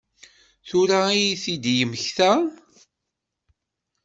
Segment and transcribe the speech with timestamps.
[0.67, 2.31] Tura i t-id-yemmekta?